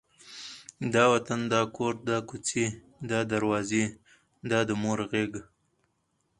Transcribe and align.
دا 0.93 1.03
وطن، 1.13 1.39
دا 1.53 1.61
کور، 1.75 1.93
دا 2.09 2.17
کوڅې، 2.29 2.65
دا 3.09 3.19
دروازې، 3.31 3.83
دا 4.49 4.59
د 4.67 4.69
مور 4.81 4.99
غېږ، 5.11 5.31